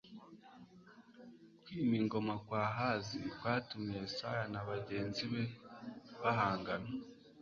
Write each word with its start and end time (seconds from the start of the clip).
kwima 1.63 1.93
ingoma 2.01 2.33
kwa 2.45 2.59
ahazi 2.71 3.17
kwatumye 3.37 3.93
yesaya 4.03 4.43
na 4.53 4.61
bagenzi 4.69 5.23
be 5.31 5.43
bahangana 6.21 6.89